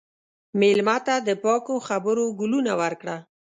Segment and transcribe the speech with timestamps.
[0.59, 3.17] مېلمه ته د پاکو خبرو ګلونه ورکړه.